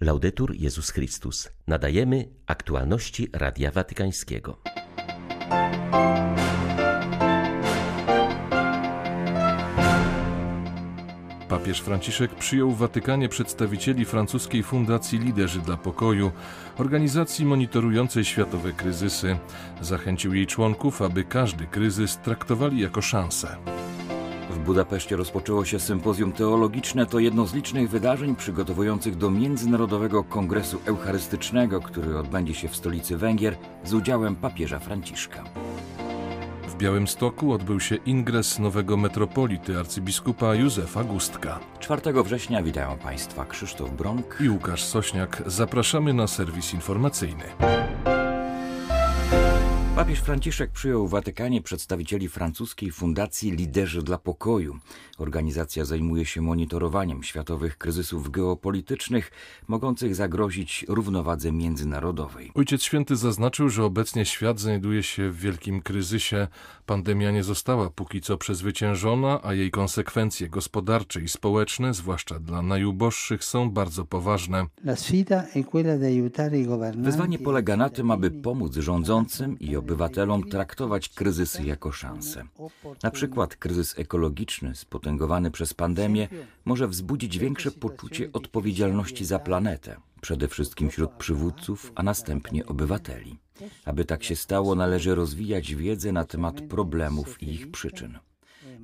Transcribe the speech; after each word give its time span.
Laudetur 0.00 0.54
Jezus 0.54 0.90
Chrystus. 0.90 1.48
Nadajemy 1.66 2.28
aktualności 2.46 3.28
Radia 3.32 3.70
Watykańskiego. 3.70 4.58
Papież 11.48 11.80
Franciszek 11.80 12.34
przyjął 12.34 12.70
w 12.70 12.78
Watykanie 12.78 13.28
przedstawicieli 13.28 14.04
francuskiej 14.04 14.62
Fundacji 14.62 15.18
Liderzy 15.18 15.60
dla 15.60 15.76
Pokoju, 15.76 16.32
organizacji 16.78 17.46
monitorującej 17.46 18.24
światowe 18.24 18.72
kryzysy. 18.72 19.36
Zachęcił 19.80 20.34
jej 20.34 20.46
członków, 20.46 21.02
aby 21.02 21.24
każdy 21.24 21.66
kryzys 21.66 22.18
traktowali 22.18 22.80
jako 22.80 23.02
szansę. 23.02 23.56
W 24.64 24.66
Budapeszcie 24.66 25.16
rozpoczęło 25.16 25.64
się 25.64 25.80
sympozjum 25.80 26.32
teologiczne. 26.32 27.06
To 27.06 27.18
jedno 27.18 27.46
z 27.46 27.54
licznych 27.54 27.90
wydarzeń 27.90 28.36
przygotowujących 28.36 29.16
do 29.16 29.30
Międzynarodowego 29.30 30.24
Kongresu 30.24 30.80
Eucharystycznego, 30.86 31.80
który 31.80 32.18
odbędzie 32.18 32.54
się 32.54 32.68
w 32.68 32.76
stolicy 32.76 33.16
Węgier 33.16 33.56
z 33.84 33.94
udziałem 33.94 34.36
papieża 34.36 34.78
Franciszka. 34.78 35.44
W 36.68 36.76
Białymstoku 36.76 37.52
odbył 37.52 37.80
się 37.80 37.96
ingres 37.96 38.58
nowego 38.58 38.96
metropolity 38.96 39.78
arcybiskupa 39.78 40.54
Józefa 40.54 41.04
Gustka. 41.04 41.60
4 41.80 42.22
września 42.22 42.62
witają 42.62 42.98
Państwa 42.98 43.44
Krzysztof 43.44 43.90
Bronk 43.90 44.38
i 44.40 44.48
Łukasz 44.48 44.84
Sośniak. 44.84 45.42
Zapraszamy 45.46 46.14
na 46.14 46.26
serwis 46.26 46.74
informacyjny. 46.74 47.44
Papież 49.96 50.20
Franciszek 50.20 50.70
przyjął 50.70 51.06
w 51.06 51.10
Watykanie 51.10 51.62
przedstawicieli 51.62 52.28
francuskiej 52.28 52.90
Fundacji 52.90 53.50
Liderzy 53.50 54.02
dla 54.02 54.18
Pokoju. 54.18 54.78
Organizacja 55.18 55.84
zajmuje 55.84 56.24
się 56.26 56.42
monitorowaniem 56.42 57.22
światowych 57.22 57.78
kryzysów 57.78 58.30
geopolitycznych 58.30 59.30
mogących 59.68 60.14
zagrozić 60.14 60.84
równowadze 60.88 61.52
międzynarodowej. 61.52 62.50
Ojciec 62.54 62.82
Święty 62.82 63.16
zaznaczył, 63.16 63.68
że 63.68 63.84
obecnie 63.84 64.24
świat 64.24 64.60
znajduje 64.60 65.02
się 65.02 65.30
w 65.30 65.40
wielkim 65.40 65.82
kryzysie. 65.82 66.48
Pandemia 66.86 67.30
nie 67.30 67.42
została 67.42 67.90
póki 67.90 68.20
co 68.20 68.38
przezwyciężona, 68.38 69.40
a 69.42 69.54
jej 69.54 69.70
konsekwencje 69.70 70.48
gospodarcze 70.48 71.20
i 71.20 71.28
społeczne, 71.28 71.94
zwłaszcza 71.94 72.38
dla 72.38 72.62
najuboższych, 72.62 73.44
są 73.44 73.70
bardzo 73.70 74.04
poważne. 74.04 74.66
Wyzwanie 76.96 77.38
polega 77.38 77.76
na 77.76 77.90
tym, 77.90 78.10
aby 78.10 78.30
pomóc 78.30 78.76
rządzącym 78.76 79.58
i 79.58 79.76
obywatelom 79.76 79.83
traktować 80.50 81.08
kryzysy 81.08 81.62
jako 81.62 81.92
szansę. 81.92 82.44
Na 83.02 83.10
przykład 83.10 83.56
kryzys 83.56 83.98
ekologiczny 83.98 84.74
spotęgowany 84.74 85.50
przez 85.50 85.74
pandemię 85.74 86.28
może 86.64 86.88
wzbudzić 86.88 87.38
większe 87.38 87.70
poczucie 87.70 88.30
odpowiedzialności 88.32 89.24
za 89.24 89.38
planetę, 89.38 89.96
przede 90.20 90.48
wszystkim 90.48 90.90
wśród 90.90 91.10
przywódców, 91.10 91.92
a 91.94 92.02
następnie 92.02 92.66
obywateli. 92.66 93.38
Aby 93.84 94.04
tak 94.04 94.24
się 94.24 94.36
stało, 94.36 94.74
należy 94.74 95.14
rozwijać 95.14 95.74
wiedzę 95.74 96.12
na 96.12 96.24
temat 96.24 96.60
problemów 96.60 97.42
i 97.42 97.50
ich 97.50 97.70
przyczyn. 97.70 98.18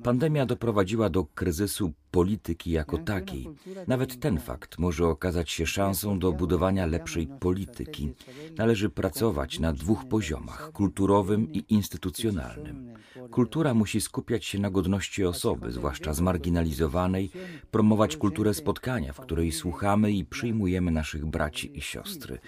Pandemia 0.03 0.45
doprowadziła 0.45 1.09
do 1.09 1.25
kryzysu 1.25 1.93
polityki 2.11 2.71
jako 2.71 2.97
takiej. 2.97 3.49
Nawet 3.87 4.19
ten 4.19 4.39
fakt 4.39 4.79
może 4.79 5.07
okazać 5.07 5.51
się 5.51 5.65
szansą 5.65 6.19
do 6.19 6.31
budowania 6.31 6.85
lepszej 6.85 7.27
polityki. 7.39 8.13
Należy 8.57 8.89
pracować 8.89 9.59
na 9.59 9.73
dwóch 9.73 10.05
poziomach 10.05 10.71
kulturowym 10.71 11.53
i 11.53 11.65
instytucjonalnym. 11.69 12.93
Kultura 13.31 13.73
musi 13.73 14.01
skupiać 14.01 14.45
się 14.45 14.59
na 14.59 14.69
godności 14.69 15.25
osoby, 15.25 15.71
zwłaszcza 15.71 16.13
zmarginalizowanej, 16.13 17.29
promować 17.71 18.17
kulturę 18.17 18.53
spotkania, 18.53 19.13
w 19.13 19.19
której 19.19 19.51
słuchamy 19.51 20.11
i 20.11 20.25
przyjmujemy 20.25 20.91
naszych 20.91 21.25
braci 21.25 21.77
i 21.77 21.81
siostry. 21.81 22.39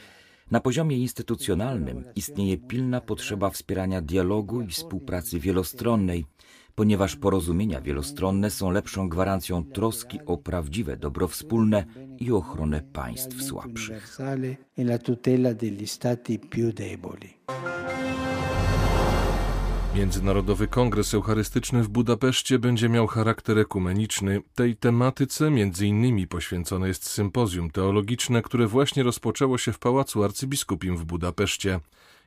Na 0.52 0.59
poziomie 0.59 0.98
instytucjonalnym 0.98 2.04
istnieje 2.16 2.58
pilna 2.58 3.02
potrzeba 3.02 3.50
wspierania 3.50 4.02
dialogu 4.02 4.62
i 4.62 4.68
współpracy 4.68 5.40
wielostronnej, 5.40 6.25
ponieważ 6.75 7.16
porozumienia 7.16 7.81
wielostronne 7.81 8.50
są 8.50 8.72
lepszą 8.72 9.09
gwarancją 9.09 9.63
troski 9.63 10.19
o 10.25 10.38
prawdziwe 10.38 10.97
dobro 10.97 11.28
wspólne 11.28 11.85
i 12.19 12.31
ochronę 12.31 12.81
państw 12.81 13.44
słabszych. 13.44 14.17
Międzynarodowy 19.95 20.67
Kongres 20.67 21.13
Eucharystyczny 21.13 21.83
w 21.83 21.89
Budapeszcie 21.89 22.59
będzie 22.59 22.89
miał 22.89 23.07
charakter 23.07 23.59
ekumeniczny. 23.59 24.41
Tej 24.56 24.75
tematyce 24.75 25.51
między 25.51 25.88
innymi 25.88 26.28
poświęcone 26.28 26.88
jest 26.88 27.09
sympozjum 27.09 27.72
teologiczne, 27.72 28.41
które 28.41 28.67
właśnie 28.67 29.03
rozpoczęło 29.03 29.57
się 29.57 29.73
w 29.73 29.79
Pałacu 29.79 30.23
Arcybiskupim 30.23 30.97
w 30.97 31.06
Budapeszcie. 31.06 31.79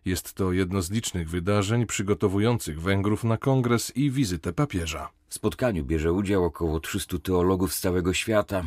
Jest 0.07 0.33
to 0.35 0.53
jedno 0.53 0.83
z 0.83 0.91
licznych 0.91 1.31
wydarzeń 1.31 1.87
przygotowujących 1.87 2.81
Węgrów 2.81 3.25
na 3.25 3.37
kongres 3.37 3.97
i 3.97 4.11
wizytę 4.11 4.53
papieża. 4.53 5.11
W 5.29 5.35
spotkaniu 5.35 5.85
bierze 5.85 6.13
udział 6.13 6.45
około 6.45 6.81
300 6.81 7.19
teologów 7.19 7.75
z 7.75 7.81
całego 7.81 8.15
świata. 8.15 8.65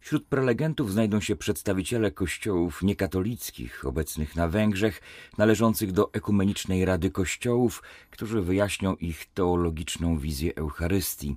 Wśród 0.00 0.26
prelegentów 0.26 0.92
znajdą 0.92 1.20
się 1.20 1.36
przedstawiciele 1.36 2.10
kościołów 2.10 2.82
niekatolickich 2.82 3.86
obecnych 3.86 4.36
na 4.36 4.48
Węgrzech, 4.48 5.00
należących 5.38 5.92
do 5.92 6.12
Ekumenicznej 6.12 6.84
Rady 6.84 7.10
Kościołów, 7.10 7.82
którzy 8.10 8.42
wyjaśnią 8.42 8.94
ich 8.94 9.26
teologiczną 9.34 10.18
wizję 10.18 10.54
Eucharystii. 10.56 11.36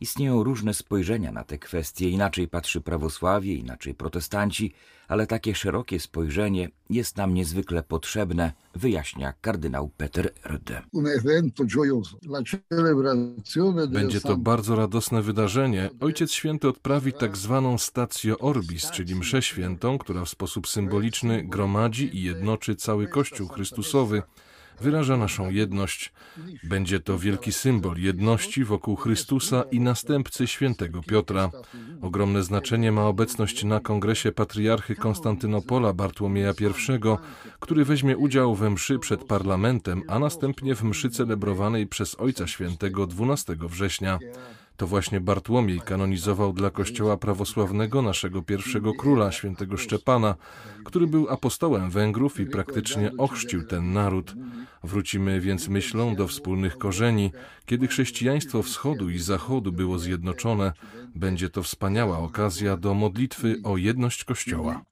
Istnieją 0.00 0.44
różne 0.44 0.74
spojrzenia 0.74 1.32
na 1.32 1.44
te 1.44 1.58
kwestie, 1.58 2.10
inaczej 2.10 2.48
patrzy 2.48 2.80
prawosławie, 2.80 3.54
inaczej 3.54 3.94
protestanci, 3.94 4.72
ale 5.08 5.26
takie 5.26 5.54
szerokie 5.54 6.00
spojrzenie 6.00 6.68
jest 6.90 7.16
nam 7.16 7.34
niezwykle 7.34 7.82
potrzebne, 7.82 8.52
wyjaśnia 8.74 9.32
kardynał 9.40 9.90
Peter 9.96 10.32
Rde. 10.46 10.82
Będzie 13.88 14.20
to 14.20 14.36
bardzo 14.36 14.76
radosne 14.76 15.22
wydarzenie. 15.22 15.90
Ojciec 16.00 16.32
Święty 16.32 16.68
odprawi 16.68 17.12
tak 17.12 17.36
zwaną 17.36 17.78
stację 17.78 18.38
orbis, 18.38 18.90
czyli 18.90 19.14
mszę 19.14 19.42
świętą, 19.42 19.98
która 19.98 20.24
w 20.24 20.28
sposób 20.28 20.68
symboliczny 20.68 21.42
gromadzi 21.42 22.16
i 22.16 22.22
jednoczy 22.22 22.76
cały 22.76 23.08
Kościół 23.08 23.48
Chrystusowy 23.48 24.22
wyraża 24.80 25.16
naszą 25.16 25.50
jedność. 25.50 26.12
Będzie 26.64 27.00
to 27.00 27.18
wielki 27.18 27.52
symbol 27.52 27.96
jedności 27.96 28.64
wokół 28.64 28.96
Chrystusa 28.96 29.64
i 29.70 29.80
następcy 29.80 30.46
świętego 30.46 31.02
Piotra. 31.02 31.50
Ogromne 32.02 32.42
znaczenie 32.42 32.92
ma 32.92 33.06
obecność 33.06 33.64
na 33.64 33.80
kongresie 33.80 34.32
patriarchy 34.32 34.94
Konstantynopola 34.94 35.92
Bartłomieja 35.92 36.50
I, 36.50 36.64
który 37.60 37.84
weźmie 37.84 38.16
udział 38.16 38.54
we 38.54 38.70
mszy 38.70 38.98
przed 38.98 39.24
parlamentem, 39.24 40.02
a 40.08 40.18
następnie 40.18 40.74
w 40.74 40.82
mszy 40.82 41.10
celebrowanej 41.10 41.86
przez 41.86 42.14
Ojca 42.14 42.46
Świętego 42.46 43.06
12 43.06 43.56
września. 43.60 44.18
To 44.76 44.86
właśnie 44.86 45.20
Bartłomiej 45.20 45.80
kanonizował 45.80 46.52
dla 46.52 46.70
Kościoła 46.70 47.16
prawosławnego 47.16 48.02
naszego 48.02 48.42
pierwszego 48.42 48.94
króla, 48.94 49.32
świętego 49.32 49.76
Szczepana, 49.76 50.34
który 50.84 51.06
był 51.06 51.28
apostołem 51.30 51.90
Węgrów 51.90 52.40
i 52.40 52.46
praktycznie 52.46 53.10
ochrzcił 53.18 53.66
ten 53.66 53.92
naród. 53.92 54.34
Wrócimy 54.84 55.40
więc 55.40 55.68
myślą 55.68 56.16
do 56.16 56.28
wspólnych 56.28 56.78
korzeni. 56.78 57.32
Kiedy 57.66 57.88
chrześcijaństwo 57.88 58.62
wschodu 58.62 59.10
i 59.10 59.18
zachodu 59.18 59.72
było 59.72 59.98
zjednoczone, 59.98 60.72
będzie 61.14 61.50
to 61.50 61.62
wspaniała 61.62 62.18
okazja 62.18 62.76
do 62.76 62.94
modlitwy 62.94 63.60
o 63.64 63.76
jedność 63.76 64.24
Kościoła. 64.24 64.84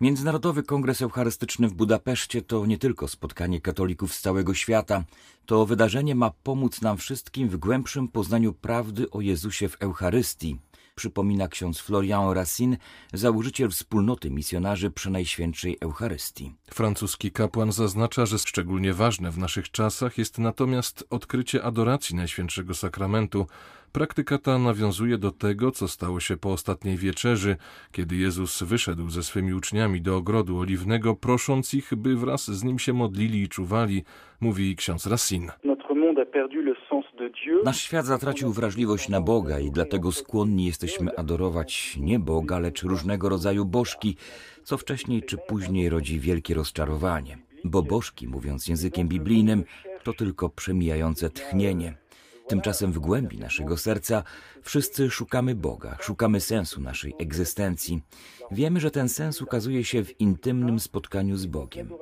Międzynarodowy 0.00 0.62
Kongres 0.62 1.02
Eucharystyczny 1.02 1.68
w 1.68 1.74
Budapeszcie 1.74 2.42
to 2.42 2.66
nie 2.66 2.78
tylko 2.78 3.08
spotkanie 3.08 3.60
katolików 3.60 4.14
z 4.14 4.20
całego 4.20 4.54
świata. 4.54 5.04
To 5.46 5.66
wydarzenie 5.66 6.14
ma 6.14 6.30
pomóc 6.42 6.82
nam 6.82 6.96
wszystkim 6.96 7.48
w 7.48 7.56
głębszym 7.56 8.08
poznaniu 8.08 8.52
prawdy 8.52 9.10
o 9.10 9.20
Jezusie 9.20 9.68
w 9.68 9.76
Eucharystii, 9.82 10.58
przypomina 10.98 11.48
ksiądz 11.48 11.80
Florian 11.80 12.30
Racine, 12.32 12.76
założyciel 13.12 13.68
wspólnoty 13.70 14.30
misjonarzy 14.30 14.90
Przenajświętszej 14.90 15.76
Eucharystii. 15.80 16.52
Francuski 16.70 17.32
kapłan 17.32 17.72
zaznacza, 17.72 18.26
że 18.26 18.38
szczególnie 18.38 18.92
ważne 18.92 19.30
w 19.30 19.38
naszych 19.38 19.70
czasach 19.70 20.18
jest 20.18 20.38
natomiast 20.38 21.06
odkrycie 21.10 21.62
adoracji 21.64 22.16
Najświętszego 22.16 22.74
Sakramentu. 22.74 23.46
Praktyka 23.92 24.38
ta 24.38 24.58
nawiązuje 24.58 25.18
do 25.18 25.30
tego, 25.30 25.70
co 25.70 25.88
stało 25.88 26.20
się 26.20 26.36
po 26.36 26.52
ostatniej 26.52 26.96
wieczerzy, 26.96 27.56
kiedy 27.92 28.16
Jezus 28.16 28.62
wyszedł 28.62 29.10
ze 29.10 29.22
swymi 29.22 29.54
uczniami 29.54 30.00
do 30.02 30.16
ogrodu 30.16 30.58
oliwnego, 30.58 31.14
prosząc 31.16 31.74
ich, 31.74 31.94
by 31.94 32.16
wraz 32.16 32.50
z 32.50 32.64
nim 32.64 32.78
się 32.78 32.92
modlili 32.92 33.42
i 33.42 33.48
czuwali, 33.48 34.04
mówi 34.40 34.76
ksiądz 34.76 35.06
Racine. 35.06 35.52
Nasz 37.64 37.80
świat 37.80 38.06
zatracił 38.06 38.52
wrażliwość 38.52 39.08
na 39.08 39.20
Boga 39.20 39.58
i 39.58 39.70
dlatego 39.70 40.12
skłonni 40.12 40.66
jesteśmy 40.66 41.16
adorować 41.16 41.96
nie 42.00 42.18
Boga, 42.18 42.58
lecz 42.58 42.82
różnego 42.82 43.28
rodzaju 43.28 43.64
bożki, 43.64 44.16
co 44.64 44.78
wcześniej 44.78 45.22
czy 45.22 45.38
później 45.38 45.88
rodzi 45.88 46.20
wielkie 46.20 46.54
rozczarowanie. 46.54 47.38
Bo 47.64 47.82
bożki, 47.82 48.28
mówiąc 48.28 48.68
językiem 48.68 49.08
biblijnym, 49.08 49.64
to 50.04 50.12
tylko 50.12 50.48
przemijające 50.48 51.30
tchnienie. 51.30 51.96
Tymczasem 52.48 52.92
w 52.92 52.98
głębi 52.98 53.38
naszego 53.38 53.76
serca 53.76 54.22
wszyscy 54.62 55.10
szukamy 55.10 55.54
Boga, 55.54 55.96
szukamy 56.00 56.40
sensu 56.40 56.80
naszej 56.80 57.14
egzystencji. 57.18 58.02
Wiemy, 58.50 58.80
że 58.80 58.90
ten 58.90 59.08
sens 59.08 59.42
ukazuje 59.42 59.84
się 59.84 60.04
w 60.04 60.20
intymnym 60.20 60.80
spotkaniu 60.80 61.36
z 61.36 61.46
Bogiem. 61.46 61.92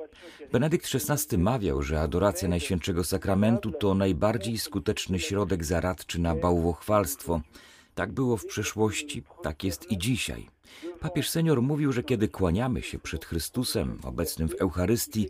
Benedykt 0.51 0.89
XVI 0.95 1.37
mawiał, 1.37 1.81
że 1.81 2.01
adoracja 2.01 2.47
Najświętszego 2.47 3.03
Sakramentu 3.03 3.71
to 3.71 3.93
najbardziej 3.93 4.57
skuteczny 4.57 5.19
środek 5.19 5.65
zaradczy 5.65 6.21
na 6.21 6.35
bałwochwalstwo. 6.35 7.41
Tak 7.95 8.11
było 8.11 8.37
w 8.37 8.45
przeszłości, 8.45 9.23
tak 9.43 9.63
jest 9.63 9.91
i 9.91 9.97
dzisiaj. 9.97 10.47
Papież 10.99 11.29
senior 11.29 11.61
mówił, 11.61 11.91
że 11.91 12.03
kiedy 12.03 12.27
kłaniamy 12.27 12.81
się 12.81 12.99
przed 12.99 13.25
Chrystusem, 13.25 13.99
obecnym 14.03 14.49
w 14.49 14.61
Eucharystii, 14.61 15.29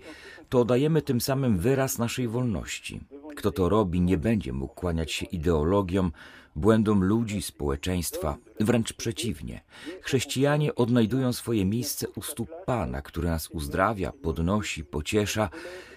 to 0.49 0.65
dajemy 0.65 1.01
tym 1.01 1.21
samym 1.21 1.57
wyraz 1.57 1.97
naszej 1.97 2.27
wolności. 2.27 2.99
Kto 3.35 3.51
to 3.51 3.69
robi, 3.69 4.01
nie 4.01 4.17
będzie 4.17 4.53
mógł 4.53 4.73
kłaniać 4.73 5.11
się 5.11 5.25
ideologiom, 5.25 6.11
błędom 6.55 7.03
ludzi, 7.03 7.41
społeczeństwa. 7.41 8.37
Wręcz 8.59 8.93
przeciwnie. 8.93 9.61
Chrześcijanie 10.01 10.75
odnajdują 10.75 11.33
swoje 11.33 11.65
miejsce 11.65 12.07
u 12.15 12.21
stóp 12.21 12.49
Pana, 12.65 13.01
który 13.01 13.27
nas 13.27 13.47
uzdrawia, 13.47 14.11
podnosi, 14.11 14.85
pociesza, 14.85 15.49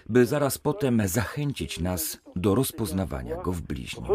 by 0.09 0.25
zaraz 0.25 0.57
potem 0.57 1.01
zachęcić 1.05 1.79
nas 1.79 2.21
do 2.35 2.55
rozpoznawania 2.55 3.35
Go 3.35 3.51
w 3.51 3.61
bliźnim. 3.61 4.05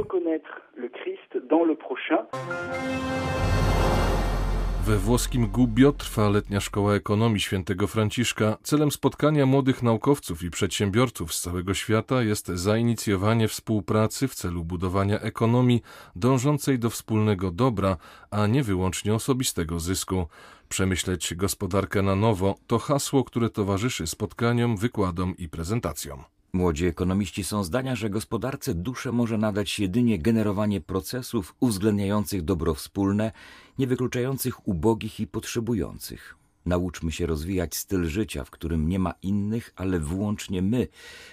We 4.86 4.98
włoskim 4.98 5.46
Gubbio 5.46 5.92
trwa 5.92 6.28
letnia 6.28 6.60
szkoła 6.60 6.94
ekonomii 6.94 7.40
świętego 7.40 7.86
Franciszka. 7.86 8.56
Celem 8.62 8.90
spotkania 8.90 9.46
młodych 9.46 9.82
naukowców 9.82 10.42
i 10.42 10.50
przedsiębiorców 10.50 11.34
z 11.34 11.40
całego 11.40 11.74
świata 11.74 12.22
jest 12.22 12.46
zainicjowanie 12.46 13.48
współpracy 13.48 14.28
w 14.28 14.34
celu 14.34 14.64
budowania 14.64 15.20
ekonomii 15.20 15.82
dążącej 16.16 16.78
do 16.78 16.90
wspólnego 16.90 17.50
dobra, 17.50 17.96
a 18.30 18.46
nie 18.46 18.62
wyłącznie 18.62 19.14
osobistego 19.14 19.80
zysku. 19.80 20.26
Przemyśleć 20.68 21.34
gospodarkę 21.34 22.02
na 22.02 22.16
nowo 22.16 22.54
to 22.66 22.78
hasło, 22.78 23.24
które 23.24 23.50
towarzyszy 23.50 24.06
spotkaniom, 24.06 24.76
wykładom 24.76 25.36
i 25.36 25.48
prezentacjom. 25.48 26.35
Młodzi 26.56 26.86
ekonomiści 26.86 27.44
są 27.44 27.64
zdania, 27.64 27.96
że 27.96 28.10
gospodarce 28.10 28.74
duszę 28.74 29.12
może 29.12 29.38
nadać 29.38 29.78
jedynie 29.78 30.18
generowanie 30.18 30.80
procesów 30.80 31.54
uwzględniających 31.60 32.42
dobro 32.42 32.74
wspólne, 32.74 33.32
nie 33.78 33.86
wykluczających 33.86 34.68
ubogich 34.68 35.20
i 35.20 35.26
potrzebujących. 35.26 36.36
Nauczmy 36.66 37.12
się 37.12 37.26
rozwijać 37.26 37.76
styl 37.76 38.04
życia, 38.04 38.44
w 38.44 38.50
którym 38.50 38.88
nie 38.88 38.98
ma 38.98 39.14
innych, 39.22 39.72
ale 39.76 40.00
wyłącznie 40.00 40.62
my, 40.62 40.88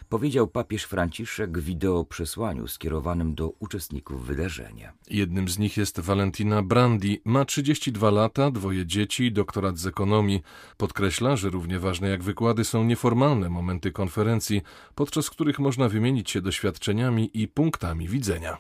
powiedział 0.10 0.48
papież 0.48 0.84
Franciszek 0.84 1.58
w 1.58 1.64
wideoprzesłaniu 1.64 2.68
skierowanym 2.68 3.36
do 3.36 3.50
uczestników 3.60 4.26
wydarzenia. 4.26 4.94
Jednym 5.10 5.50
z 5.50 5.60
nich 5.60 5.78
jest 5.78 6.00
Valentina 6.00 6.64
Brandi. 6.64 7.22
Ma 7.26 7.46
32 7.46 8.12
lata, 8.12 8.52
dwoje 8.52 8.86
dzieci, 8.86 9.32
doktorat 9.32 9.78
z 9.78 9.88
ekonomii. 9.88 10.42
Podkreśla, 10.78 11.36
że 11.36 11.50
równie 11.50 11.80
ważne 11.80 12.10
jak 12.10 12.24
wykłady 12.24 12.64
są 12.64 12.84
nieformalne 12.84 13.50
momenty 13.50 13.92
konferencji, 13.92 14.62
podczas 14.96 15.30
których 15.30 15.60
można 15.60 15.90
wymienić 15.90 16.32
się 16.32 16.42
doświadczeniami 16.42 17.30
i 17.34 17.48
punktami 17.48 18.08
widzenia. 18.08 18.58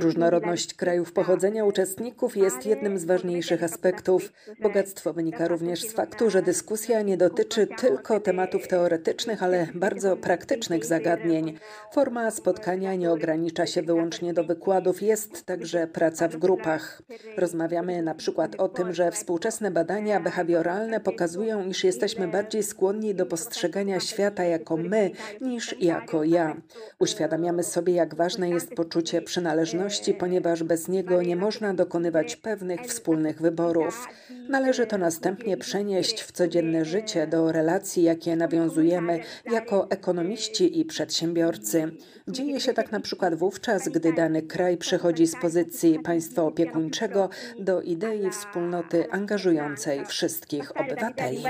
Różnorodność 0.00 0.74
krajów 0.74 1.12
pochodzenia 1.12 1.64
uczestników 1.64 2.36
jest 2.36 2.66
jednym 2.66 2.98
z 2.98 3.04
ważniejszych 3.04 3.62
aspektów. 3.62 4.32
Bogactwo 4.60 5.12
wynika 5.12 5.48
również 5.48 5.82
z 5.82 5.92
faktu, 5.92 6.30
że 6.30 6.42
dyskusja 6.42 7.02
nie 7.02 7.16
dotyczy 7.16 7.66
tylko 7.66 8.20
tematów 8.20 8.68
teoretycznych, 8.68 9.42
ale 9.42 9.66
bardzo 9.74 10.16
praktycznych 10.16 10.84
zagadnień. 10.84 11.58
Forma 11.92 12.30
spotkania 12.30 12.94
nie 12.94 13.10
ogranicza 13.10 13.66
się 13.66 13.82
wyłącznie 13.82 14.34
do 14.34 14.44
wykładów, 14.44 15.02
jest 15.02 15.46
także 15.46 15.86
praca 15.86 16.28
w 16.28 16.36
grupach. 16.36 17.02
Rozmawiamy 17.36 18.02
na 18.02 18.14
przykład 18.14 18.54
o 18.54 18.68
tym, 18.68 18.92
że 18.94 19.10
współczesne 19.10 19.70
badania 19.70 20.20
behawioralne 20.20 21.00
pokazują, 21.00 21.66
iż 21.66 21.84
jesteśmy 21.84 22.28
bardziej 22.28 22.62
skłonni 22.62 23.14
do 23.14 23.26
postrzegania 23.26 24.00
świata 24.00 24.44
jako 24.44 24.76
my 24.76 25.10
niż 25.40 25.80
jako 25.80 26.24
ja. 26.24 26.56
Uświadamiamy 26.98 27.62
sobie, 27.62 27.92
jak 27.92 28.14
ważne 28.14 28.50
jest 28.50 28.74
poczucie 28.74 29.07
przynależności, 29.24 30.14
ponieważ 30.14 30.62
bez 30.62 30.88
niego 30.88 31.22
nie 31.22 31.36
można 31.36 31.74
dokonywać 31.74 32.36
pewnych 32.36 32.80
wspólnych 32.80 33.40
wyborów. 33.42 34.06
Należy 34.48 34.86
to 34.86 34.98
następnie 34.98 35.56
przenieść 35.56 36.22
w 36.22 36.32
codzienne 36.32 36.84
życie 36.84 37.26
do 37.26 37.52
relacji, 37.52 38.02
jakie 38.02 38.36
nawiązujemy 38.36 39.20
jako 39.52 39.90
ekonomiści 39.90 40.80
i 40.80 40.84
przedsiębiorcy. 40.84 41.92
Dzieje 42.28 42.60
się 42.60 42.72
tak 42.72 42.92
na 42.92 43.00
przykład 43.00 43.34
wówczas, 43.34 43.88
gdy 43.88 44.12
dany 44.12 44.42
kraj 44.42 44.76
przechodzi 44.76 45.26
z 45.26 45.40
pozycji 45.40 45.98
państwa 45.98 46.42
opiekuńczego 46.42 47.28
do 47.58 47.82
idei 47.82 48.30
wspólnoty 48.30 49.10
angażującej 49.10 50.04
wszystkich 50.04 50.80
obywateli. 50.80 51.42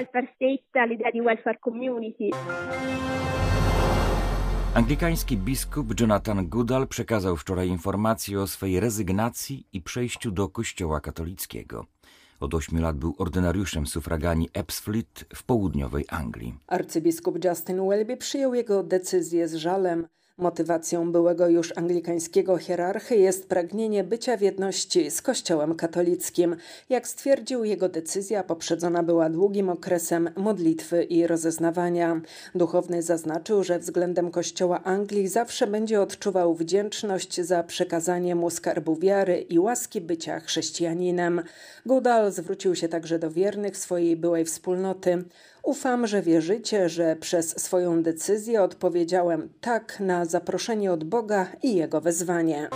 Anglikański 4.75 5.37
biskup 5.37 6.01
Jonathan 6.01 6.49
Goodall 6.49 6.89
przekazał 6.89 7.37
wczoraj 7.37 7.69
informację 7.69 8.41
o 8.41 8.47
swej 8.47 8.81
rezygnacji 8.81 9.67
i 9.73 9.83
przejściu 9.83 10.31
do 10.31 10.49
Kościoła 10.49 11.01
katolickiego. 11.01 11.87
Od 12.41 12.55
ośmiu 12.55 12.83
lat 12.83 12.97
był 12.97 13.15
ordynariuszem 13.19 13.87
sufraganii 13.87 14.49
Ebbsfleet 14.55 15.25
w 15.35 15.43
południowej 15.43 16.05
Anglii. 16.09 16.55
Arcybiskup 16.67 17.45
Justin 17.45 17.89
Welby 17.89 18.17
przyjął 18.17 18.55
jego 18.55 18.83
decyzję 18.83 19.49
z 19.49 19.55
żalem. 19.55 20.07
Motywacją 20.39 21.13
byłego 21.13 21.49
już 21.49 21.79
anglikańskiego 21.79 22.59
hierarchy 22.59 23.17
jest 23.17 23.49
pragnienie 23.49 24.05
bycia 24.05 24.37
w 24.37 24.41
jedności 24.41 25.11
z 25.11 25.23
Kościołem 25.23 25.75
katolickim. 25.75 26.57
Jak 26.89 27.09
stwierdził, 27.09 27.65
jego 27.65 27.89
decyzja 27.89 28.43
poprzedzona 28.43 29.03
była 29.03 29.31
długim 29.31 29.69
okresem 29.69 30.31
modlitwy 30.37 31.05
i 31.05 31.27
rozeznawania. 31.27 32.21
Duchowny 32.55 33.03
zaznaczył, 33.03 33.65
że 33.65 33.79
względem 33.79 34.31
Kościoła 34.31 34.85
Anglii 34.85 35.29
zawsze 35.29 35.67
będzie 35.67 36.01
odczuwał 36.01 36.55
wdzięczność 36.55 37.41
za 37.41 37.63
przekazanie 37.63 38.35
mu 38.35 38.51
skarbu 38.51 38.97
wiary 38.97 39.41
i 39.41 39.59
łaski 39.59 40.01
bycia 40.01 40.41
chrześcijaninem. 40.41 41.43
Goodall 41.87 42.33
zwrócił 42.33 42.75
się 42.75 42.89
także 42.89 43.19
do 43.19 43.31
wiernych 43.31 43.77
swojej 43.77 44.17
byłej 44.17 44.45
wspólnoty. 44.45 45.25
Ufam, 45.69 46.07
że 46.07 46.23
wierzycie, 46.23 46.89
że 46.89 47.17
przez 47.17 47.61
swoją 47.61 48.03
decyzję 48.03 48.63
odpowiedziałem 48.63 49.49
tak 49.61 50.01
na 50.01 50.25
zaproszenie 50.25 50.93
od 50.93 51.05
Boga 51.05 51.47
i 51.63 51.75
Jego 51.75 52.01
wezwanie. 52.01 52.69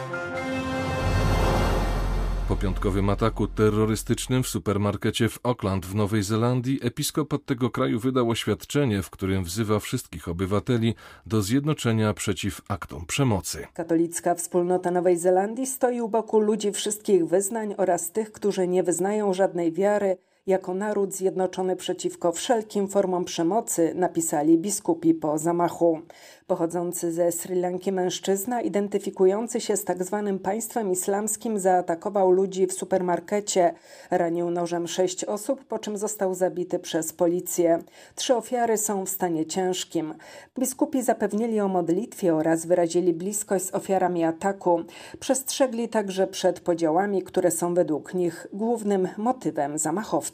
Po 2.48 2.56
piątkowym 2.56 3.10
ataku 3.10 3.46
terrorystycznym 3.46 4.42
w 4.42 4.48
supermarkecie 4.48 5.28
w 5.28 5.38
Auckland 5.42 5.86
w 5.86 5.94
Nowej 5.94 6.22
Zelandii 6.22 6.80
episkopat 6.82 7.44
tego 7.44 7.70
kraju 7.70 8.00
wydał 8.00 8.30
oświadczenie, 8.30 9.02
w 9.02 9.10
którym 9.10 9.44
wzywa 9.44 9.80
wszystkich 9.80 10.28
obywateli 10.28 10.94
do 11.26 11.42
zjednoczenia 11.42 12.14
przeciw 12.14 12.60
aktom 12.68 13.06
przemocy. 13.06 13.66
Katolicka 13.74 14.34
wspólnota 14.34 14.90
Nowej 14.90 15.16
Zelandii 15.16 15.66
stoi 15.66 16.00
u 16.00 16.08
boku 16.08 16.40
ludzi 16.40 16.72
wszystkich 16.72 17.26
wyznań 17.26 17.74
oraz 17.76 18.10
tych, 18.10 18.32
którzy 18.32 18.68
nie 18.68 18.82
wyznają 18.82 19.34
żadnej 19.34 19.72
wiary 19.72 20.16
jako 20.46 20.74
naród 20.74 21.14
zjednoczony 21.14 21.76
przeciwko 21.76 22.32
wszelkim 22.32 22.88
formom 22.88 23.24
przemocy, 23.24 23.92
napisali 23.94 24.58
biskupi 24.58 25.14
po 25.14 25.38
zamachu. 25.38 26.00
Pochodzący 26.46 27.12
ze 27.12 27.32
Sri 27.32 27.60
Lanki 27.60 27.92
mężczyzna, 27.92 28.60
identyfikujący 28.60 29.60
się 29.60 29.76
z 29.76 29.84
tak 29.84 30.04
zwanym 30.04 30.38
państwem 30.38 30.90
islamskim, 30.90 31.58
zaatakował 31.58 32.30
ludzi 32.30 32.66
w 32.66 32.72
supermarkecie. 32.72 33.74
Ranił 34.10 34.50
nożem 34.50 34.88
sześć 34.88 35.24
osób, 35.24 35.64
po 35.64 35.78
czym 35.78 35.96
został 35.96 36.34
zabity 36.34 36.78
przez 36.78 37.12
policję. 37.12 37.82
Trzy 38.14 38.34
ofiary 38.34 38.78
są 38.78 39.04
w 39.04 39.08
stanie 39.08 39.46
ciężkim. 39.46 40.14
Biskupi 40.58 41.02
zapewnili 41.02 41.60
o 41.60 41.68
modlitwie 41.68 42.34
oraz 42.34 42.66
wyrazili 42.66 43.12
bliskość 43.12 43.64
z 43.64 43.74
ofiarami 43.74 44.24
ataku. 44.24 44.84
Przestrzegli 45.20 45.88
także 45.88 46.26
przed 46.26 46.60
podziałami, 46.60 47.22
które 47.22 47.50
są 47.50 47.74
według 47.74 48.14
nich 48.14 48.46
głównym 48.52 49.08
motywem 49.16 49.78
zamachowców. 49.78 50.31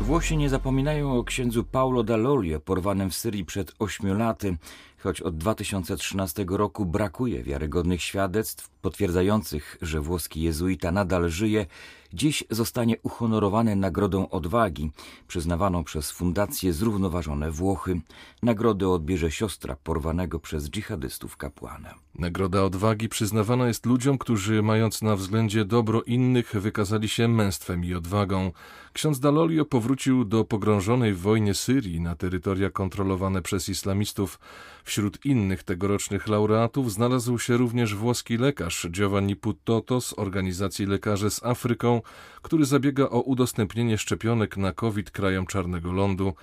Włosi 0.00 0.36
nie 0.36 0.48
zapominają 0.48 1.18
o 1.18 1.24
księdzu 1.24 1.64
Paulo 1.64 2.02
Dall'Olio, 2.02 2.60
porwanym 2.60 3.10
w 3.10 3.14
Syrii 3.14 3.44
przed 3.44 3.72
ośmiu 3.78 4.14
laty. 4.14 4.56
Choć 4.98 5.20
od 5.20 5.36
2013 5.36 6.44
roku 6.48 6.86
brakuje 6.86 7.42
wiarygodnych 7.42 8.02
świadectw 8.02 8.68
potwierdzających, 8.68 9.78
że 9.82 10.00
włoski 10.00 10.42
jezuita 10.42 10.92
nadal 10.92 11.28
żyje, 11.28 11.66
dziś 12.14 12.44
zostanie 12.50 12.96
uhonorowany 13.02 13.76
Nagrodą 13.76 14.28
Odwagi, 14.28 14.90
przyznawaną 15.28 15.84
przez 15.84 16.10
Fundację 16.10 16.72
Zrównoważone 16.72 17.50
Włochy. 17.50 18.00
Nagrodę 18.42 18.88
odbierze 18.88 19.30
siostra 19.30 19.76
porwanego 19.84 20.40
przez 20.40 20.70
dżihadystów 20.70 21.36
kapłana. 21.36 21.94
Nagroda 22.18 22.62
Odwagi 22.62 23.08
przyznawana 23.08 23.68
jest 23.68 23.86
ludziom, 23.86 24.18
którzy 24.18 24.62
mając 24.62 25.02
na 25.02 25.16
względzie 25.16 25.64
dobro 25.64 26.02
innych 26.02 26.52
wykazali 26.54 27.08
się 27.08 27.28
męstwem 27.28 27.84
i 27.84 27.94
odwagą. 27.94 28.52
Ksiądz 28.92 29.20
Dalolio 29.20 29.64
powrócił 29.64 30.24
do 30.24 30.44
pogrążonej 30.44 31.14
w 31.14 31.20
wojnie 31.20 31.54
Syrii 31.54 32.00
na 32.00 32.16
terytoria 32.16 32.70
kontrolowane 32.70 33.42
przez 33.42 33.68
islamistów. 33.68 34.40
Wśród 34.84 35.26
innych 35.26 35.62
tegorocznych 35.62 36.28
laureatów 36.28 36.92
znalazł 36.92 37.38
się 37.38 37.56
również 37.56 37.94
włoski 37.94 38.36
lekarz 38.36 38.86
Giovanni 38.90 39.36
Puttoto 39.36 40.00
z 40.00 40.18
organizacji 40.18 40.86
Lekarze 40.86 41.30
z 41.30 41.44
Afryką, 41.44 42.02
który 42.42 42.64
zabiega 42.64 43.04
o 43.04 43.20
udostępnienie 43.20 43.98
szczepionek 43.98 44.56
na 44.56 44.72
COVID 44.72 45.10
krajom 45.10 45.46
Czarnego 45.46 45.92
Lądu. 45.92 46.34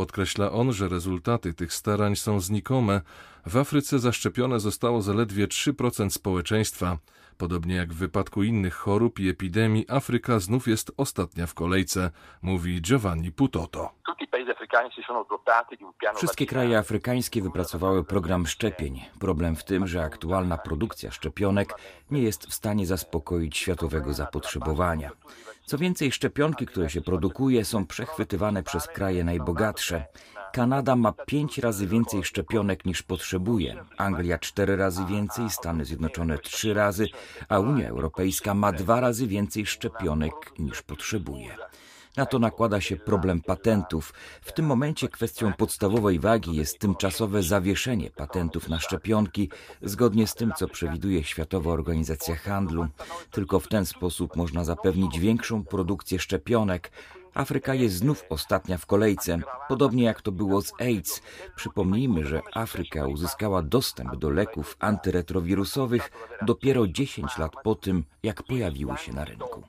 Podkreśla 0.00 0.52
on, 0.52 0.72
że 0.72 0.88
rezultaty 0.88 1.54
tych 1.54 1.72
starań 1.72 2.16
są 2.16 2.40
znikome. 2.40 3.00
W 3.46 3.56
Afryce 3.56 3.98
zaszczepione 3.98 4.60
zostało 4.60 5.02
zaledwie 5.02 5.46
3% 5.46 6.10
społeczeństwa. 6.10 6.98
Podobnie 7.38 7.74
jak 7.74 7.92
w 7.92 7.96
wypadku 7.96 8.42
innych 8.42 8.74
chorób 8.74 9.18
i 9.18 9.28
epidemii, 9.28 9.86
Afryka 9.88 10.38
znów 10.38 10.68
jest 10.68 10.92
ostatnia 10.96 11.46
w 11.46 11.54
kolejce, 11.54 12.10
mówi 12.42 12.80
Giovanni 12.82 13.32
Putoto. 13.32 13.90
Wszystkie 16.16 16.46
kraje 16.46 16.78
afrykańskie 16.78 17.42
wypracowały 17.42 18.04
program 18.04 18.46
szczepień. 18.46 19.04
Problem 19.18 19.56
w 19.56 19.64
tym, 19.64 19.86
że 19.86 20.02
aktualna 20.02 20.58
produkcja 20.58 21.10
szczepionek 21.10 21.74
nie 22.10 22.22
jest 22.22 22.46
w 22.46 22.54
stanie 22.54 22.86
zaspokoić 22.86 23.56
światowego 23.56 24.14
zapotrzebowania. 24.14 25.10
Co 25.70 25.78
więcej, 25.78 26.12
szczepionki, 26.12 26.66
które 26.66 26.90
się 26.90 27.00
produkuje, 27.00 27.64
są 27.64 27.86
przechwytywane 27.86 28.62
przez 28.62 28.86
kraje 28.86 29.24
najbogatsze. 29.24 30.04
Kanada 30.52 30.96
ma 30.96 31.12
pięć 31.12 31.58
razy 31.58 31.86
więcej 31.86 32.24
szczepionek 32.24 32.84
niż 32.84 33.02
potrzebuje, 33.02 33.84
Anglia 33.96 34.38
cztery 34.38 34.76
razy 34.76 35.04
więcej, 35.04 35.50
Stany 35.50 35.84
Zjednoczone 35.84 36.38
trzy 36.38 36.74
razy, 36.74 37.06
a 37.48 37.58
Unia 37.58 37.88
Europejska 37.88 38.54
ma 38.54 38.72
dwa 38.72 39.00
razy 39.00 39.26
więcej 39.26 39.66
szczepionek 39.66 40.32
niż 40.58 40.82
potrzebuje. 40.82 41.56
Na 42.16 42.26
to 42.26 42.38
nakłada 42.38 42.80
się 42.80 42.96
problem 42.96 43.40
patentów. 43.40 44.14
W 44.42 44.52
tym 44.52 44.66
momencie 44.66 45.08
kwestią 45.08 45.52
podstawowej 45.52 46.18
wagi 46.18 46.54
jest 46.54 46.78
tymczasowe 46.78 47.42
zawieszenie 47.42 48.10
patentów 48.10 48.68
na 48.68 48.80
szczepionki, 48.80 49.50
zgodnie 49.82 50.26
z 50.26 50.34
tym, 50.34 50.52
co 50.56 50.68
przewiduje 50.68 51.24
Światowa 51.24 51.70
Organizacja 51.70 52.36
Handlu. 52.36 52.86
Tylko 53.30 53.60
w 53.60 53.68
ten 53.68 53.86
sposób 53.86 54.36
można 54.36 54.64
zapewnić 54.64 55.18
większą 55.18 55.64
produkcję 55.64 56.18
szczepionek, 56.18 56.90
Afryka 57.34 57.74
jest 57.74 57.96
znów 57.96 58.24
ostatnia 58.28 58.78
w 58.78 58.86
kolejce, 58.86 59.38
podobnie 59.68 60.04
jak 60.04 60.22
to 60.22 60.32
było 60.32 60.62
z 60.62 60.72
AIDS. 60.80 61.22
Przypomnijmy, 61.56 62.26
że 62.26 62.40
Afryka 62.54 63.06
uzyskała 63.06 63.62
dostęp 63.62 64.16
do 64.16 64.30
leków 64.30 64.76
antyretrowirusowych 64.80 66.10
dopiero 66.42 66.86
10 66.86 67.38
lat 67.38 67.52
po 67.64 67.74
tym, 67.74 68.04
jak 68.22 68.42
pojawiły 68.42 68.98
się 68.98 69.12
na 69.12 69.24
rynku. 69.24 69.62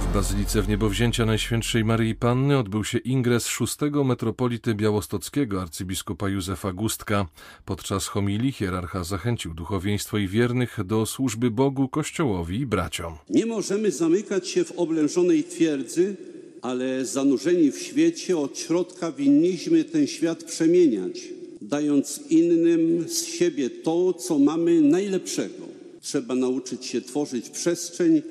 W 0.00 0.14
Bazylice 0.14 0.62
w 0.62 0.68
Niebowzięcia 0.68 1.26
Najświętszej 1.26 1.84
Maryi 1.84 2.14
Panny 2.14 2.58
odbył 2.58 2.84
się 2.84 2.98
ingres 2.98 3.46
szóstego 3.46 4.04
metropolity 4.04 4.74
białostockiego 4.74 5.62
arcybiskupa 5.62 6.28
Józefa 6.28 6.72
Gustka. 6.72 7.26
Podczas 7.64 8.06
homilii 8.06 8.52
hierarcha 8.52 9.04
zachęcił 9.04 9.54
duchowieństwo 9.54 10.18
i 10.18 10.28
wiernych 10.28 10.84
do 10.84 11.06
służby 11.06 11.50
Bogu, 11.50 11.88
Kościołowi 11.88 12.60
i 12.60 12.66
braciom. 12.66 13.14
Nie 13.30 13.46
możemy 13.46 13.90
zamykać 13.90 14.48
się 14.48 14.64
w 14.64 14.78
oblężonej 14.78 15.44
twierdzy, 15.44 16.16
ale 16.62 17.04
zanurzeni 17.04 17.72
w 17.72 17.78
świecie 17.78 18.38
od 18.38 18.58
środka 18.58 19.12
winniśmy 19.12 19.84
ten 19.84 20.06
świat 20.06 20.44
przemieniać, 20.44 21.20
dając 21.60 22.30
innym 22.30 23.08
z 23.08 23.26
siebie 23.26 23.70
to, 23.70 24.12
co 24.12 24.38
mamy 24.38 24.80
najlepszego. 24.80 25.69
Trzeba 26.00 26.34
nauczyć 26.34 26.86
się 26.86 27.00
tworzyć 27.00 27.50
przestrzeń, 27.50 28.22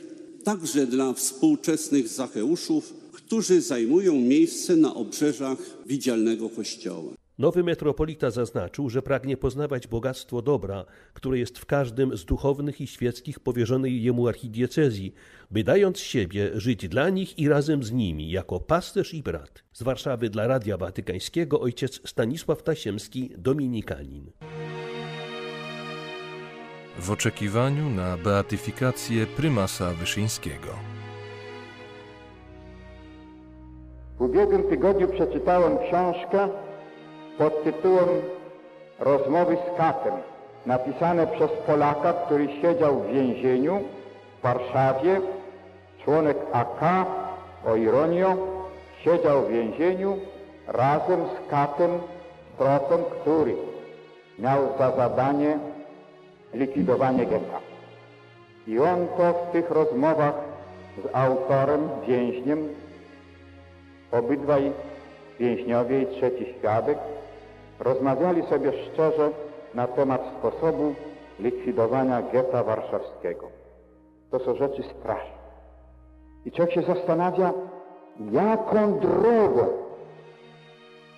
także 0.43 0.88
dla 0.88 1.13
współczesnych 1.13 2.07
Zacheuszów, 2.07 2.93
którzy 3.11 3.61
zajmują 3.61 4.15
miejsce 4.15 4.75
na 4.75 4.95
obrzeżach 4.95 5.57
widzialnego 5.85 6.49
Kościoła. 6.49 7.13
Nowy 7.39 7.63
metropolita 7.63 8.31
zaznaczył, 8.31 8.89
że 8.89 9.01
pragnie 9.01 9.38
poznawać 9.38 9.88
bogactwo 9.88 10.41
dobra, 10.41 10.85
które 11.13 11.39
jest 11.39 11.59
w 11.59 11.65
każdym 11.65 12.17
z 12.17 12.25
duchownych 12.25 12.81
i 12.81 12.88
świeckich 12.88 13.39
powierzonej 13.39 14.03
jemu 14.03 14.27
archidiecezji, 14.27 15.13
by 15.51 15.63
dając 15.63 15.99
siebie 15.99 16.51
żyć 16.53 16.88
dla 16.88 17.09
nich 17.09 17.39
i 17.39 17.49
razem 17.49 17.83
z 17.83 17.91
nimi, 17.91 18.31
jako 18.31 18.59
pasterz 18.59 19.13
i 19.13 19.23
brat. 19.23 19.63
Z 19.73 19.83
Warszawy 19.83 20.29
dla 20.29 20.47
Radia 20.47 20.77
Watykańskiego 20.77 21.59
ojciec 21.59 22.01
Stanisław 22.09 22.63
Tasiemski, 22.63 23.29
dominikanin 23.38 24.31
w 27.00 27.12
oczekiwaniu 27.12 27.89
na 27.89 28.18
beatyfikację 28.18 29.25
prymasa 29.25 29.89
Wyszyńskiego. 29.89 30.68
W 34.18 34.22
ubiegłym 34.22 34.63
tygodniu 34.63 35.08
przeczytałem 35.08 35.77
książkę 35.77 36.48
pod 37.38 37.63
tytułem 37.63 38.10
Rozmowy 39.00 39.58
z 39.58 39.77
katem, 39.77 40.13
napisane 40.65 41.27
przez 41.27 41.50
Polaka, 41.68 42.13
który 42.13 42.48
siedział 42.62 43.01
w 43.01 43.13
więzieniu 43.13 43.79
w 44.39 44.44
Warszawie, 44.44 45.22
członek 46.03 46.38
AK, 46.53 47.08
o 47.65 47.75
ironio, 47.75 48.38
siedział 49.03 49.46
w 49.46 49.51
więzieniu 49.51 50.18
razem 50.68 51.20
z 51.25 51.50
katem 51.50 51.91
Strotem, 52.56 53.00
który 53.22 53.56
miał 54.39 54.60
za 54.77 54.96
zadanie 54.96 55.60
likwidowanie 56.53 57.25
getta. 57.25 57.60
I 58.68 58.79
on 58.79 59.08
to 59.18 59.34
w 59.34 59.51
tych 59.51 59.70
rozmowach 59.72 60.34
z 61.03 61.15
autorem, 61.15 61.89
więźniem, 62.08 62.70
obydwaj 64.12 64.72
więźniowie 65.39 66.01
i 66.01 66.08
trzeci 66.08 66.46
świadek, 66.60 66.98
rozmawiali 67.79 68.44
sobie 68.44 68.72
szczerze 68.74 69.29
na 69.74 69.88
temat 69.88 70.22
sposobu 70.39 70.96
likwidowania 71.39 72.22
getta 72.22 72.63
warszawskiego. 72.63 73.48
To 74.32 74.39
są 74.39 74.56
rzeczy 74.56 74.84
straszne. 74.84 75.39
I 76.46 76.51
człowiek 76.51 76.74
się 76.74 76.82
zastanawia, 76.82 77.53
jaką 78.32 79.00
drogą 79.00 79.68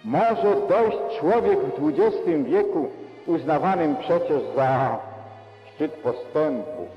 może 0.04 0.56
dojść 0.70 0.98
człowiek 1.20 1.60
w 1.60 1.90
XX 1.90 2.18
wieku, 2.46 2.88
uznawanym 3.28 3.96
przecież 3.96 4.42
za 4.56 5.00
szczyt 5.82 5.92
postępu, 5.92 6.88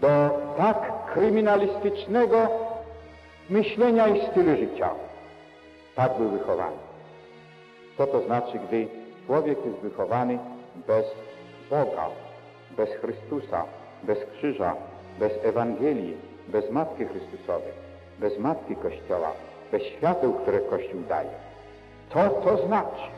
do 0.00 0.08
tak 0.56 1.12
kryminalistycznego 1.12 2.48
myślenia 3.50 4.08
i 4.08 4.26
stylu 4.30 4.56
życia. 4.56 4.90
Tak 5.94 6.18
był 6.18 6.28
wychowany. 6.28 6.76
Co 7.98 8.06
to 8.06 8.22
znaczy, 8.22 8.58
gdy 8.68 8.88
człowiek 9.26 9.58
jest 9.66 9.78
wychowany 9.78 10.38
bez 10.86 11.04
Boga, 11.70 12.06
bez 12.76 12.90
Chrystusa, 12.90 13.64
bez 14.02 14.18
krzyża, 14.24 14.74
bez 15.18 15.32
Ewangelii, 15.44 16.16
bez 16.48 16.70
Matki 16.70 17.04
Chrystusowej, 17.04 17.72
bez 18.18 18.38
Matki 18.38 18.76
Kościoła, 18.76 19.32
bez 19.72 19.82
świateł, 19.82 20.32
które 20.32 20.58
Kościół 20.58 21.00
daje. 21.08 21.30
Co 22.12 22.28
to 22.28 22.66
znaczy? 22.66 23.17